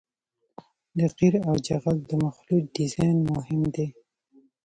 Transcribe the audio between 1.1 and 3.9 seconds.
قیر او جغل د مخلوط ډیزاین مهم دی